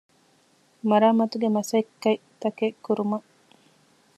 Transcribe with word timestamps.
މަރާމާތުގެ 0.89 1.47
މަސައްކަތްތަކެއް 1.55 2.77
ކުރުމަށް 2.85 3.27